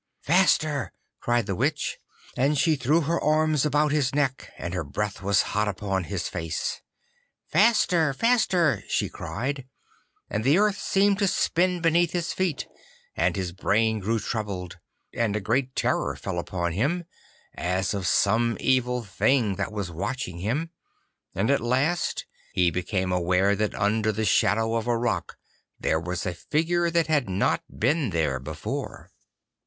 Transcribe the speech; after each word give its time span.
'Faster,' 0.23 0.91
cried 1.19 1.45
the 1.45 1.53
Witch, 1.53 1.99
and 2.35 2.57
she 2.57 2.75
threw 2.75 3.01
her 3.01 3.21
arms 3.23 3.67
about 3.67 3.91
his 3.91 4.15
neck, 4.15 4.51
and 4.57 4.73
her 4.73 4.83
breath 4.83 5.21
was 5.21 5.43
hot 5.53 5.67
upon 5.67 6.05
his 6.05 6.27
face. 6.27 6.81
'Faster, 7.51 8.11
faster!' 8.11 8.81
she 8.87 9.09
cried, 9.09 9.63
and 10.27 10.43
the 10.43 10.57
earth 10.57 10.81
seemed 10.81 11.19
to 11.19 11.27
spin 11.27 11.81
beneath 11.81 12.13
his 12.13 12.33
feet, 12.33 12.65
and 13.15 13.35
his 13.35 13.51
brain 13.51 13.99
grew 13.99 14.17
troubled, 14.19 14.79
and 15.13 15.35
a 15.35 15.39
great 15.39 15.75
terror 15.75 16.15
fell 16.15 16.43
on 16.51 16.71
him, 16.71 17.03
as 17.53 17.93
of 17.93 18.07
some 18.07 18.57
evil 18.59 19.03
thing 19.03 19.53
that 19.53 19.71
was 19.71 19.91
watching 19.91 20.39
him, 20.39 20.71
and 21.35 21.51
at 21.51 21.61
last 21.61 22.25
he 22.53 22.71
became 22.71 23.11
aware 23.11 23.55
that 23.55 23.75
under 23.75 24.11
the 24.11 24.25
shadow 24.25 24.73
of 24.73 24.87
a 24.87 24.97
rock 24.97 25.37
there 25.79 25.99
was 25.99 26.25
a 26.25 26.33
figure 26.33 26.89
that 26.89 27.05
had 27.05 27.29
not 27.29 27.61
been 27.77 28.09
there 28.09 28.39
before. 28.39 29.11